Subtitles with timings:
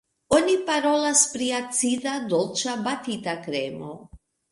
[0.35, 3.93] Oni parolas pri acida, dolĉa, batita kremo.